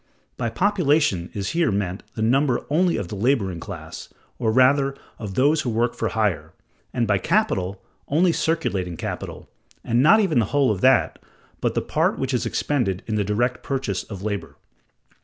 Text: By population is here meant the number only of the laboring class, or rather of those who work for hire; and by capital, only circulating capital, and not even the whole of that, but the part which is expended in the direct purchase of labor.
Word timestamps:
By 0.35 0.49
population 0.49 1.29
is 1.35 1.49
here 1.49 1.71
meant 1.71 2.01
the 2.15 2.23
number 2.23 2.65
only 2.71 2.97
of 2.97 3.09
the 3.09 3.15
laboring 3.15 3.59
class, 3.59 4.09
or 4.39 4.51
rather 4.51 4.95
of 5.19 5.35
those 5.35 5.61
who 5.61 5.69
work 5.69 5.93
for 5.93 6.07
hire; 6.07 6.53
and 6.91 7.05
by 7.05 7.19
capital, 7.19 7.79
only 8.07 8.31
circulating 8.31 8.97
capital, 8.97 9.47
and 9.83 10.01
not 10.01 10.19
even 10.19 10.39
the 10.39 10.45
whole 10.45 10.71
of 10.71 10.81
that, 10.81 11.19
but 11.59 11.75
the 11.75 11.83
part 11.83 12.17
which 12.17 12.33
is 12.33 12.47
expended 12.47 13.03
in 13.05 13.13
the 13.13 13.23
direct 13.23 13.61
purchase 13.61 14.01
of 14.01 14.23
labor. 14.23 14.55